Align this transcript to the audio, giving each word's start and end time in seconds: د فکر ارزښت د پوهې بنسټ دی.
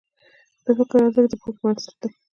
د 0.65 0.65
فکر 0.77 0.97
ارزښت 1.07 1.29
د 1.31 1.33
پوهې 1.41 1.57
بنسټ 1.61 1.93
دی. 2.01 2.09